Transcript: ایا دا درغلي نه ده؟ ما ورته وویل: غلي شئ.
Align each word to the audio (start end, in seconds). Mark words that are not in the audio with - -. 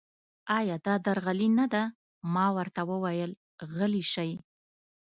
ایا 0.57 0.75
دا 0.85 0.93
درغلي 1.05 1.49
نه 1.59 1.65
ده؟ 1.73 1.83
ما 2.33 2.45
ورته 2.57 2.81
وویل: 2.91 3.31
غلي 3.73 4.03
شئ. 4.13 4.31